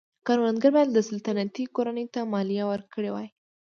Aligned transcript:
کروندګرو 0.27 0.73
باید 0.75 1.05
سلطنتي 1.09 1.63
کورنۍ 1.75 2.05
ته 2.13 2.19
مالیه 2.33 2.63
ورکړې 2.67 3.09
وای. 3.11 3.27